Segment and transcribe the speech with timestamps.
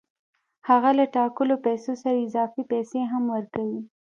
[0.69, 3.81] هغه له ټاکلو پیسو سره اضافي پیسې هم ورکوي